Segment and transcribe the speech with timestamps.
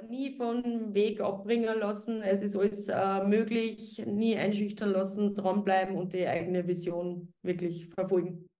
[0.00, 2.22] Äh, nie von Weg abbringen lassen.
[2.22, 8.50] Es ist alles äh, möglich, nie einschüchtern lassen, dranbleiben und die eigene Vision wirklich verfolgen.